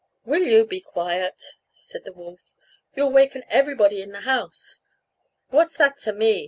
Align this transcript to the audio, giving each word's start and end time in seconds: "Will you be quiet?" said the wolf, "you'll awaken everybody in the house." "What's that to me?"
"Will 0.25 0.41
you 0.41 0.65
be 0.65 0.81
quiet?" 0.81 1.43
said 1.75 2.05
the 2.05 2.11
wolf, 2.11 2.55
"you'll 2.95 3.09
awaken 3.09 3.43
everybody 3.49 4.01
in 4.01 4.13
the 4.13 4.21
house." 4.21 4.79
"What's 5.49 5.77
that 5.77 5.99
to 5.99 6.11
me?" 6.11 6.39